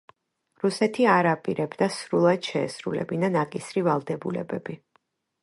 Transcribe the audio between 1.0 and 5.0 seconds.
არ აპირებდა სრულად შეესრულებინა ნაკისრი ვალდებულებები.